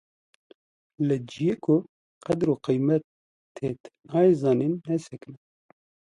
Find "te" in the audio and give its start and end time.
3.81-3.89